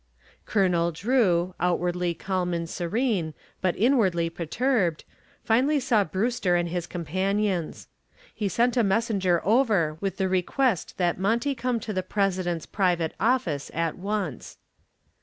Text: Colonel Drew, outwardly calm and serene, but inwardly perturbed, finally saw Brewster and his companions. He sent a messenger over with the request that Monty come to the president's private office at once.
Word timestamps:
Colonel 0.47 0.91
Drew, 0.91 1.53
outwardly 1.59 2.15
calm 2.15 2.55
and 2.55 2.67
serene, 2.67 3.35
but 3.61 3.75
inwardly 3.75 4.31
perturbed, 4.31 5.03
finally 5.43 5.79
saw 5.79 6.03
Brewster 6.03 6.55
and 6.55 6.69
his 6.69 6.87
companions. 6.87 7.87
He 8.33 8.49
sent 8.49 8.75
a 8.75 8.83
messenger 8.83 9.45
over 9.45 9.97
with 10.01 10.17
the 10.17 10.27
request 10.27 10.97
that 10.97 11.19
Monty 11.19 11.53
come 11.53 11.79
to 11.81 11.93
the 11.93 12.01
president's 12.01 12.65
private 12.65 13.13
office 13.19 13.69
at 13.75 13.95
once. 13.95 14.57